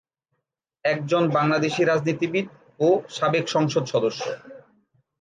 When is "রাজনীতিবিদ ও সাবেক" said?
1.83-3.45